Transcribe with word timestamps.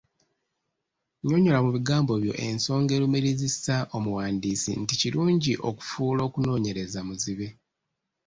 Nnyonnyola 1.21 1.59
mu 1.65 1.71
bigambo 1.77 2.13
byo 2.23 2.33
ensonga 2.47 2.91
erumirizisa 2.97 3.75
omuwandiisi 3.97 4.71
nti 4.81 4.93
kirungi 5.01 5.53
okufuula 5.69 6.21
okunoonyereza 6.27 6.99
‘muzibe’. 7.07 7.47